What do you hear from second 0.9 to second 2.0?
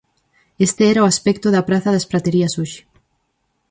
era o aspecto da praza